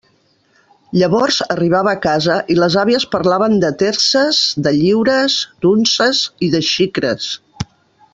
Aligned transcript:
Llavors 0.99 1.35
arribava 1.55 1.91
a 1.91 1.99
casa 2.05 2.37
i 2.53 2.57
les 2.59 2.77
àvies 2.83 3.05
parlaven 3.15 3.59
de 3.65 3.71
terces, 3.83 4.39
de 4.69 4.73
lliures, 4.79 5.37
d'unces 5.67 6.23
i 6.49 6.51
de 6.57 6.63
xicres. 6.71 7.29